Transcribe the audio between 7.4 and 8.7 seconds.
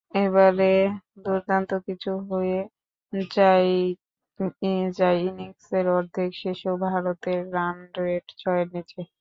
run rate ছয়ের